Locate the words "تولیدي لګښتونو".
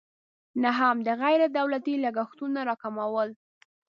1.55-2.59